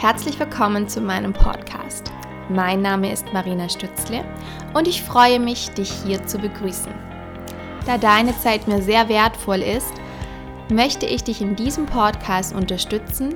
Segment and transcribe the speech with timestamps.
[0.00, 2.10] Herzlich willkommen zu meinem Podcast.
[2.48, 4.24] Mein Name ist Marina Stützle
[4.72, 6.90] und ich freue mich, dich hier zu begrüßen.
[7.84, 9.92] Da deine Zeit mir sehr wertvoll ist,
[10.70, 13.34] möchte ich dich in diesem Podcast unterstützen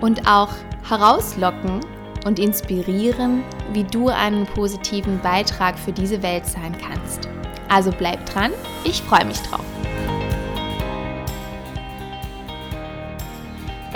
[0.00, 0.50] und auch
[0.88, 1.78] herauslocken
[2.26, 7.28] und inspirieren, wie du einen positiven Beitrag für diese Welt sein kannst.
[7.68, 8.50] Also bleib dran,
[8.82, 9.64] ich freue mich drauf.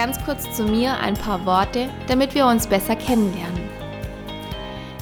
[0.05, 3.71] Ganz kurz zu mir ein paar Worte, damit wir uns besser kennenlernen.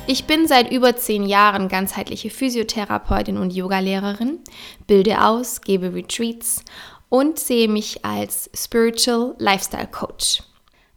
[0.07, 4.39] Ich bin seit über zehn Jahren ganzheitliche Physiotherapeutin und Yogalehrerin,
[4.87, 6.65] bilde aus, gebe Retreats
[7.09, 10.45] und sehe mich als Spiritual Lifestyle Coach.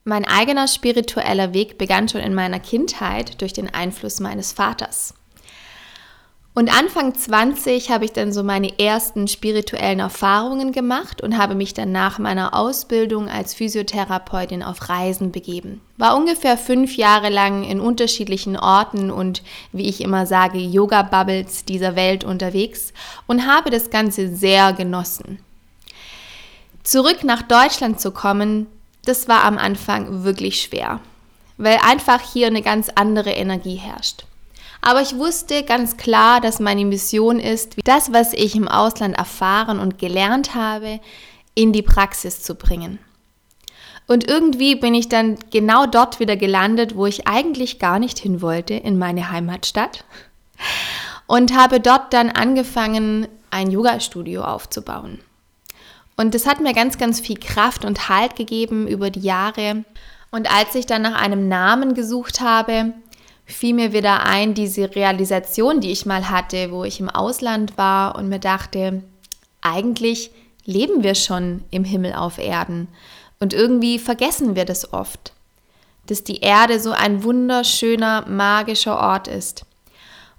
[0.04, 5.16] Mein eigener spiritueller Weg begann schon in meiner Kindheit durch den Einfluss meines Vaters.
[6.58, 11.74] Und Anfang 20 habe ich dann so meine ersten spirituellen Erfahrungen gemacht und habe mich
[11.74, 15.82] dann nach meiner Ausbildung als Physiotherapeutin auf Reisen begeben.
[15.98, 21.98] War ungefähr fünf Jahre lang in unterschiedlichen Orten und, wie ich immer sage, Yoga-Bubbles dieser
[21.98, 22.94] Welt unterwegs
[23.28, 25.40] und habe das Ganze sehr genossen.
[26.84, 28.68] Zurück nach Deutschland zu kommen,
[29.04, 31.02] das war am Anfang wirklich schwer,
[31.58, 34.24] weil einfach hier eine ganz andere Energie herrscht.
[34.86, 39.80] Aber ich wusste ganz klar, dass meine Mission ist, das, was ich im Ausland erfahren
[39.80, 41.00] und gelernt habe,
[41.56, 43.00] in die Praxis zu bringen.
[44.06, 48.44] Und irgendwie bin ich dann genau dort wieder gelandet, wo ich eigentlich gar nicht hin
[48.44, 50.06] wollte, in meine Heimatstadt.
[51.26, 55.20] Und habe dort dann angefangen, ein Yoga-Studio aufzubauen.
[56.16, 59.84] Und das hat mir ganz, ganz viel Kraft und Halt gegeben über die Jahre.
[60.30, 62.94] Und als ich dann nach einem Namen gesucht habe,
[63.46, 68.16] fiel mir wieder ein, diese Realisation, die ich mal hatte, wo ich im Ausland war
[68.16, 69.04] und mir dachte,
[69.62, 70.32] eigentlich
[70.66, 72.88] leben wir schon im Himmel auf Erden.
[73.40, 75.34] Und irgendwie vergessen wir das oft,
[76.08, 79.66] dass die Erde so ein wunderschöner, magischer Ort ist.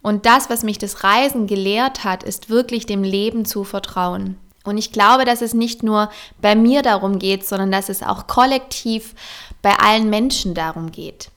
[0.03, 4.37] Und das, was mich das Reisen gelehrt hat, ist wirklich dem Leben zu vertrauen.
[4.65, 8.27] Und ich glaube, dass es nicht nur bei mir darum geht, sondern dass es auch
[8.27, 9.15] kollektiv
[9.63, 11.31] bei allen Menschen darum geht.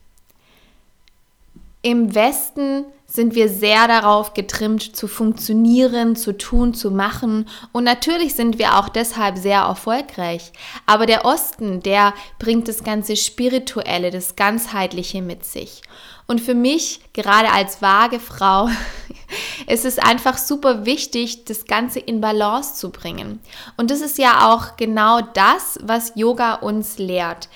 [1.81, 7.47] Im Westen sind wir sehr darauf getrimmt, zu funktionieren, zu tun, zu machen.
[7.71, 10.51] Und natürlich sind wir auch deshalb sehr erfolgreich.
[10.85, 15.81] Aber der Osten, der bringt das ganze Spirituelle, das Ganzheitliche mit sich.
[16.27, 18.69] Und für mich, gerade als vage Frau,
[19.67, 23.39] ist es einfach super wichtig, das Ganze in Balance zu bringen.
[23.77, 27.47] Und das ist ja auch genau das, was Yoga uns lehrt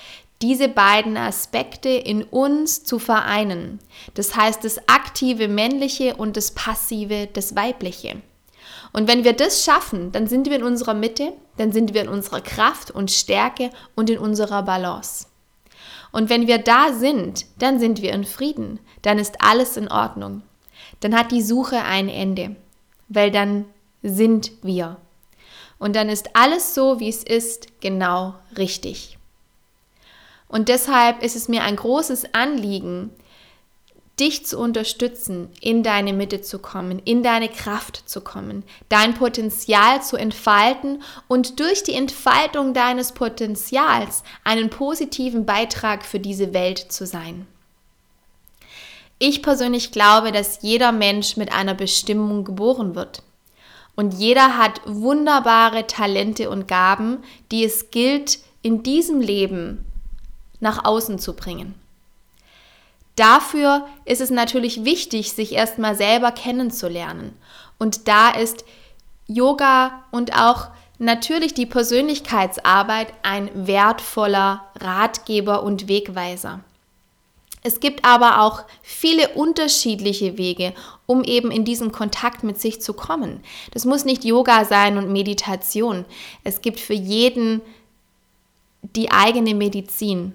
[0.44, 3.78] diese beiden Aspekte in uns zu vereinen.
[4.12, 8.16] Das heißt, das aktive männliche und das passive, das weibliche.
[8.92, 12.10] Und wenn wir das schaffen, dann sind wir in unserer Mitte, dann sind wir in
[12.10, 15.28] unserer Kraft und Stärke und in unserer Balance.
[16.12, 20.42] Und wenn wir da sind, dann sind wir in Frieden, dann ist alles in Ordnung.
[21.00, 22.54] Dann hat die Suche ein Ende,
[23.08, 23.64] weil dann
[24.02, 24.98] sind wir.
[25.78, 29.16] Und dann ist alles so, wie es ist, genau richtig.
[30.48, 33.10] Und deshalb ist es mir ein großes Anliegen,
[34.20, 40.02] dich zu unterstützen, in deine Mitte zu kommen, in deine Kraft zu kommen, dein Potenzial
[40.02, 47.06] zu entfalten und durch die Entfaltung deines Potenzials einen positiven Beitrag für diese Welt zu
[47.06, 47.46] sein.
[49.18, 53.22] Ich persönlich glaube, dass jeder Mensch mit einer Bestimmung geboren wird.
[53.96, 57.22] Und jeder hat wunderbare Talente und Gaben,
[57.52, 59.86] die es gilt, in diesem Leben
[60.64, 61.74] nach außen zu bringen.
[63.14, 67.36] Dafür ist es natürlich wichtig, sich erstmal selber kennenzulernen.
[67.78, 68.64] Und da ist
[69.28, 76.60] Yoga und auch natürlich die Persönlichkeitsarbeit ein wertvoller Ratgeber und Wegweiser.
[77.62, 80.74] Es gibt aber auch viele unterschiedliche Wege,
[81.06, 83.40] um eben in diesen Kontakt mit sich zu kommen.
[83.72, 86.04] Das muss nicht Yoga sein und Meditation.
[86.42, 87.62] Es gibt für jeden
[88.82, 90.34] die eigene Medizin.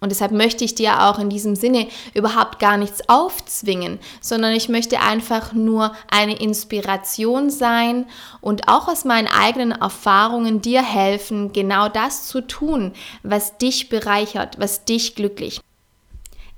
[0.00, 4.68] Und deshalb möchte ich dir auch in diesem Sinne überhaupt gar nichts aufzwingen, sondern ich
[4.68, 8.06] möchte einfach nur eine Inspiration sein
[8.40, 12.92] und auch aus meinen eigenen Erfahrungen dir helfen, genau das zu tun,
[13.22, 15.64] was dich bereichert, was dich glücklich macht.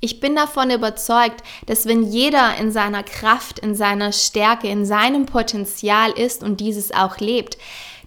[0.03, 5.27] Ich bin davon überzeugt, dass wenn jeder in seiner Kraft, in seiner Stärke, in seinem
[5.27, 7.59] Potenzial ist und dieses auch lebt,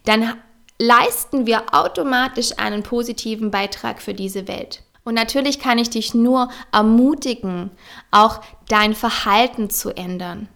[0.06, 0.34] dann
[0.80, 4.82] leisten wir automatisch einen positiven Beitrag für diese Welt.
[5.04, 7.72] Und natürlich kann ich dich nur ermutigen,
[8.12, 10.48] auch dein Verhalten zu ändern.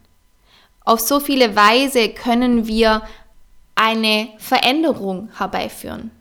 [0.86, 3.02] Auf so viele Weise können wir
[3.76, 6.12] eine Veränderung herbeiführen.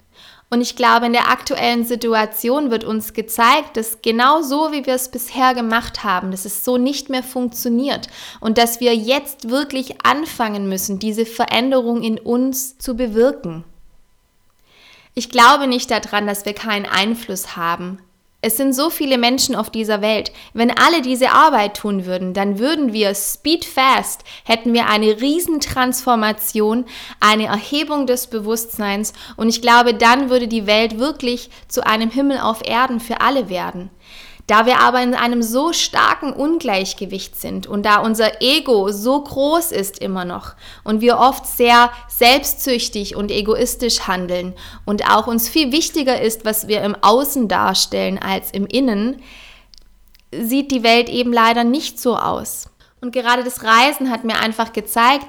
[0.48, 4.94] Und ich glaube, in der aktuellen Situation wird uns gezeigt, dass genau so, wie wir
[4.94, 8.08] es bisher gemacht haben, dass es so nicht mehr funktioniert
[8.40, 13.64] und dass wir jetzt wirklich anfangen müssen, diese Veränderung in uns zu bewirken.
[15.14, 17.98] Ich glaube nicht daran, dass wir keinen Einfluss haben,
[18.46, 20.30] es sind so viele Menschen auf dieser Welt.
[20.54, 26.84] Wenn alle diese Arbeit tun würden, dann würden wir speed fast, hätten wir eine Riesentransformation,
[27.18, 32.38] eine Erhebung des Bewusstseins und ich glaube, dann würde die Welt wirklich zu einem Himmel
[32.38, 33.90] auf Erden für alle werden.
[34.46, 39.72] Da wir aber in einem so starken Ungleichgewicht sind und da unser Ego so groß
[39.72, 40.54] ist immer noch
[40.84, 44.54] und wir oft sehr selbstsüchtig und egoistisch handeln
[44.84, 49.20] und auch uns viel wichtiger ist, was wir im Außen darstellen als im Innen,
[50.30, 52.68] sieht die Welt eben leider nicht so aus.
[53.00, 55.26] Und gerade das Reisen hat mir einfach gezeigt,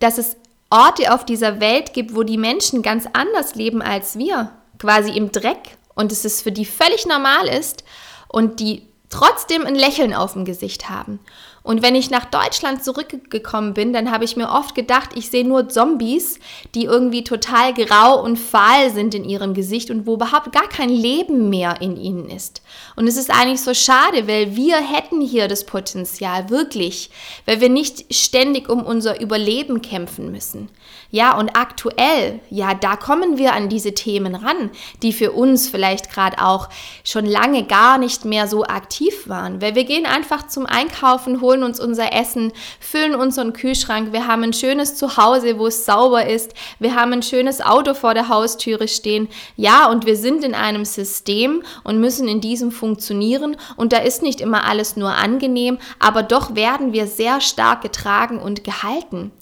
[0.00, 0.36] dass es
[0.68, 5.32] Orte auf dieser Welt gibt, wo die Menschen ganz anders leben als wir, quasi im
[5.32, 7.84] Dreck und es ist für die völlig normal ist
[8.30, 11.18] und die trotzdem ein Lächeln auf dem Gesicht haben.
[11.62, 15.46] Und wenn ich nach Deutschland zurückgekommen bin, dann habe ich mir oft gedacht, ich sehe
[15.46, 16.38] nur Zombies,
[16.74, 20.88] die irgendwie total grau und fahl sind in ihrem Gesicht und wo überhaupt gar kein
[20.88, 22.62] Leben mehr in ihnen ist.
[22.96, 27.10] Und es ist eigentlich so schade, weil wir hätten hier das Potenzial, wirklich,
[27.44, 30.70] weil wir nicht ständig um unser Überleben kämpfen müssen.
[31.10, 34.70] Ja, und aktuell, ja, da kommen wir an diese Themen ran,
[35.02, 36.68] die für uns vielleicht gerade auch
[37.04, 41.49] schon lange gar nicht mehr so aktiv waren, weil wir gehen einfach zum Einkaufen, holen
[41.58, 46.54] uns unser Essen, füllen unseren Kühlschrank, wir haben ein schönes Zuhause, wo es sauber ist,
[46.78, 50.84] wir haben ein schönes Auto vor der Haustüre stehen, ja, und wir sind in einem
[50.84, 53.56] System und müssen in diesem funktionieren.
[53.76, 58.38] Und da ist nicht immer alles nur angenehm, aber doch werden wir sehr stark getragen
[58.38, 59.32] und gehalten.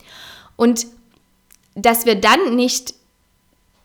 [0.56, 0.86] Und
[1.74, 2.94] dass wir dann nicht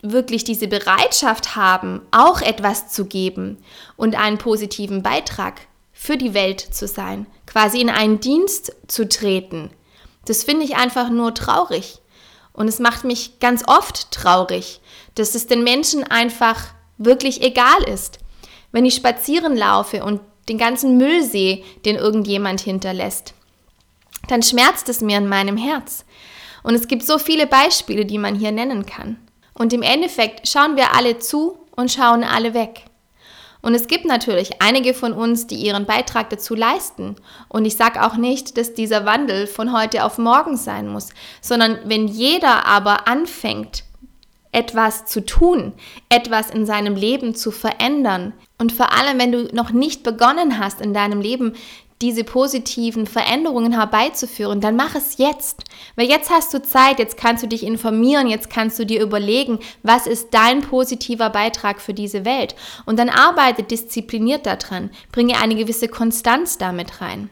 [0.01, 3.57] wirklich diese Bereitschaft haben, auch etwas zu geben
[3.95, 5.61] und einen positiven Beitrag
[5.93, 9.69] für die Welt zu sein, quasi in einen Dienst zu treten.
[10.25, 11.99] Das finde ich einfach nur traurig.
[12.51, 14.81] Und es macht mich ganz oft traurig,
[15.13, 16.65] dass es den Menschen einfach
[16.97, 18.17] wirklich egal ist.
[18.71, 20.19] Wenn ich spazieren laufe und
[20.49, 23.35] den ganzen Müll sehe, den irgendjemand hinterlässt,
[24.27, 26.05] dann schmerzt es mir in meinem Herz.
[26.63, 29.17] Und es gibt so viele Beispiele, die man hier nennen kann.
[29.53, 32.85] Und im Endeffekt schauen wir alle zu und schauen alle weg.
[33.63, 37.15] Und es gibt natürlich einige von uns, die ihren Beitrag dazu leisten.
[37.47, 41.09] Und ich sage auch nicht, dass dieser Wandel von heute auf morgen sein muss,
[41.41, 43.85] sondern wenn jeder aber anfängt,
[44.51, 45.73] etwas zu tun,
[46.09, 48.33] etwas in seinem Leben zu verändern.
[48.59, 51.55] Und vor allem, wenn du noch nicht begonnen hast, in deinem Leben
[52.03, 55.63] diese positiven Veränderungen herbeizuführen, dann mach es jetzt.
[55.95, 59.59] Weil jetzt hast du Zeit, jetzt kannst du dich informieren, jetzt kannst du dir überlegen,
[59.83, 62.55] was ist dein positiver Beitrag für diese Welt.
[62.85, 67.29] Und dann arbeite diszipliniert daran, bringe eine gewisse Konstanz damit rein.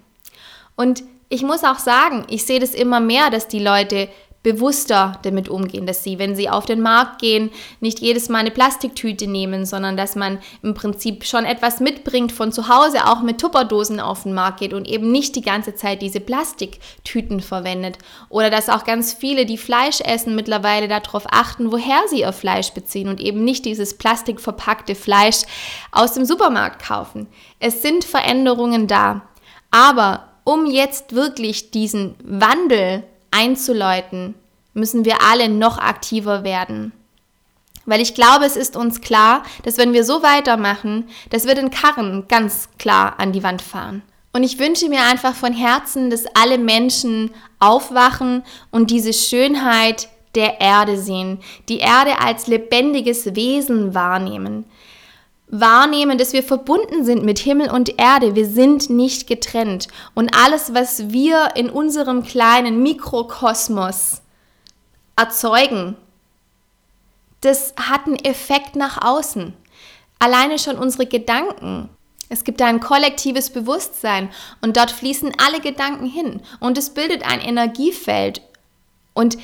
[0.78, 4.08] Und ich muss auch sagen, ich sehe das immer mehr, dass die Leute
[4.44, 8.52] bewusster damit umgehen, dass sie, wenn sie auf den Markt gehen, nicht jedes Mal eine
[8.52, 13.40] Plastiktüte nehmen, sondern dass man im Prinzip schon etwas mitbringt von zu Hause, auch mit
[13.40, 18.00] Tupperdosen auf den Markt geht und eben nicht die ganze Zeit diese Plastiktüten verwendet.
[18.30, 22.72] Oder dass auch ganz viele, die Fleisch essen, mittlerweile darauf achten, woher sie ihr Fleisch
[22.72, 25.44] beziehen und eben nicht dieses plastikverpackte Fleisch
[25.92, 27.28] aus dem Supermarkt kaufen.
[27.60, 29.22] Es sind Veränderungen da.
[29.70, 34.36] Aber um jetzt wirklich diesen Wandel einzuläuten,
[34.74, 36.92] müssen wir alle noch aktiver werden.
[37.86, 41.72] Weil ich glaube, es ist uns klar, dass wenn wir so weitermachen, dass wir den
[41.72, 44.04] Karren ganz klar an die Wand fahren.
[44.34, 50.62] Und ich wünsche mir einfach von Herzen, dass alle Menschen aufwachen und diese Schönheit der
[50.62, 54.66] Erde sehen, die Erde als lebendiges Wesen wahrnehmen
[55.52, 58.36] wahrnehmen, dass wir verbunden sind mit Himmel und Erde.
[58.36, 59.88] Wir sind nicht getrennt.
[60.16, 64.22] Und alles, was wir in unserem kleinen Mikrokosmos
[65.16, 65.96] erzeugen,
[67.42, 69.54] das hat einen Effekt nach außen.
[70.20, 71.90] Alleine schon unsere Gedanken.
[72.30, 74.30] Es gibt ein kollektives Bewusstsein
[74.62, 78.42] und dort fließen alle Gedanken hin und es bildet ein Energiefeld.
[79.14, 79.38] Und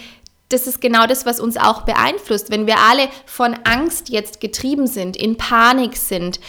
[0.50, 2.50] das ist genau das, was uns auch beeinflusst.
[2.50, 6.40] Wenn wir alle von Angst jetzt getrieben sind, in Panik sind,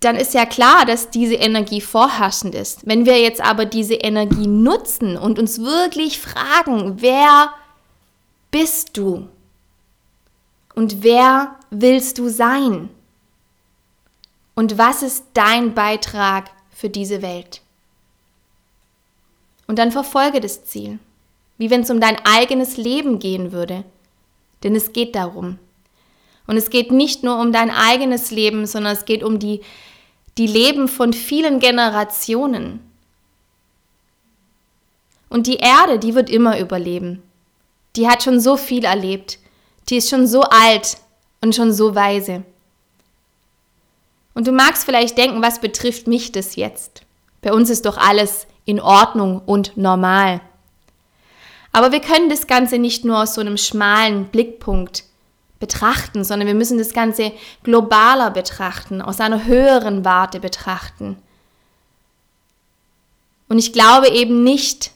[0.00, 2.86] dann ist ja klar, dass diese Energie vorherrschend ist.
[2.86, 7.52] Wenn wir jetzt aber diese Energie nutzen und uns wirklich fragen, wer
[8.50, 9.28] bist du?
[10.74, 12.90] Und wer willst du sein?
[14.54, 17.62] Und was ist dein Beitrag für diese Welt?
[19.66, 20.98] Und dann verfolge das Ziel
[21.58, 23.84] wie wenn es um dein eigenes Leben gehen würde.
[24.62, 25.58] Denn es geht darum.
[26.46, 29.60] Und es geht nicht nur um dein eigenes Leben, sondern es geht um die,
[30.38, 32.80] die Leben von vielen Generationen.
[35.28, 37.22] Und die Erde, die wird immer überleben.
[37.96, 39.38] Die hat schon so viel erlebt.
[39.88, 40.98] Die ist schon so alt
[41.40, 42.44] und schon so weise.
[44.34, 47.02] Und du magst vielleicht denken, was betrifft mich das jetzt?
[47.40, 50.40] Bei uns ist doch alles in Ordnung und normal.
[51.76, 55.04] Aber wir können das Ganze nicht nur aus so einem schmalen Blickpunkt
[55.60, 57.32] betrachten, sondern wir müssen das Ganze
[57.64, 61.18] globaler betrachten, aus einer höheren Warte betrachten.
[63.50, 64.92] Und ich glaube eben nicht,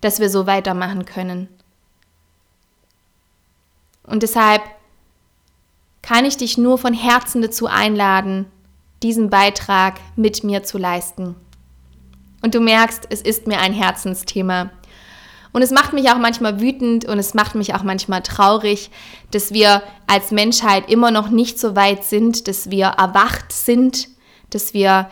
[0.00, 1.48] dass wir so weitermachen können.
[4.04, 4.62] Und deshalb
[6.00, 8.46] kann ich dich nur von Herzen dazu einladen,
[9.02, 11.36] diesen Beitrag mit mir zu leisten.
[12.40, 14.70] Und du merkst, es ist mir ein Herzensthema.
[15.52, 18.90] Und es macht mich auch manchmal wütend und es macht mich auch manchmal traurig,
[19.32, 24.08] dass wir als Menschheit immer noch nicht so weit sind, dass wir erwacht sind,
[24.50, 25.10] dass wir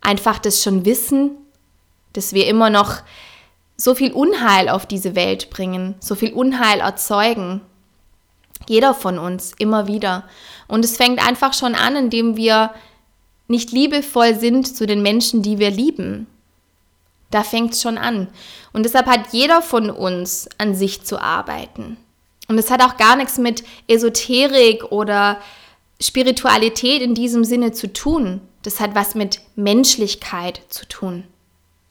[0.00, 1.32] einfach das schon wissen,
[2.12, 3.02] dass wir immer noch
[3.76, 7.60] so viel Unheil auf diese Welt bringen, so viel Unheil erzeugen.
[8.68, 10.24] Jeder von uns immer wieder.
[10.66, 12.72] Und es fängt einfach schon an, indem wir
[13.48, 16.26] nicht liebevoll sind zu den Menschen, die wir lieben.
[17.30, 18.28] Da fängt es schon an.
[18.72, 21.96] Und deshalb hat jeder von uns an sich zu arbeiten.
[22.48, 25.40] Und es hat auch gar nichts mit Esoterik oder
[26.00, 28.40] Spiritualität in diesem Sinne zu tun.
[28.62, 31.24] Das hat was mit Menschlichkeit zu tun.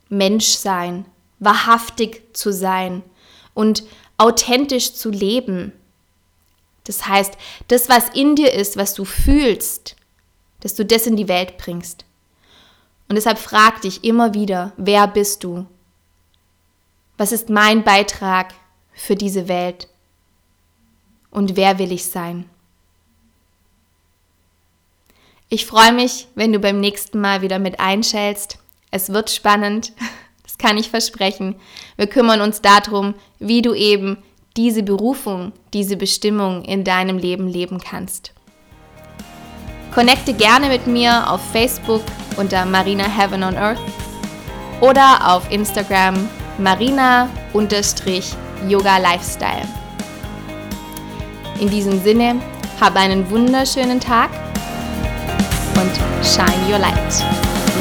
[0.10, 1.06] Menschsein,
[1.40, 3.04] wahrhaftig zu sein
[3.54, 3.84] und
[4.18, 5.74] authentisch zu leben.
[6.86, 7.34] Das heißt,
[7.68, 9.96] das, was in dir ist, was du fühlst,
[10.62, 12.05] dass du das in die Welt bringst.
[13.08, 15.66] Und deshalb frag dich immer wieder, wer bist du?
[17.18, 18.54] Was ist mein Beitrag
[18.94, 19.88] für diese Welt?
[21.30, 22.50] Und wer will ich sein?
[25.50, 28.58] Ich freue mich, wenn du beim nächsten Mal wieder mit einschältst.
[28.90, 29.94] Es wird spannend,
[30.44, 31.56] das kann ich versprechen.
[31.98, 34.18] Wir kümmern uns darum, wie du eben
[34.58, 38.34] diese Berufung, diese Bestimmung in deinem Leben leben kannst.
[39.94, 42.02] Connecte gerne mit mir auf Facebook
[42.38, 43.80] unter Marina Heaven on Earth
[44.82, 47.28] oder auf Instagram Marina-Yoga
[48.98, 49.68] Lifestyle.
[51.60, 52.36] In diesem Sinne,
[52.80, 54.30] hab einen wunderschönen Tag
[55.76, 55.92] und
[56.26, 57.24] shine your light.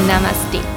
[0.06, 0.73] Namaste.